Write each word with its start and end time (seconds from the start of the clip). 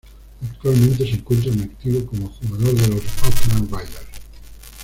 Actualmente 0.49 1.03
se 1.05 1.11
encuentra 1.17 1.51
en 1.53 1.61
activo 1.61 2.03
como 2.07 2.27
jugador 2.27 2.73
de 2.73 2.87
los 2.87 3.01
Oakland 3.23 3.71
Raiders. 3.71 4.07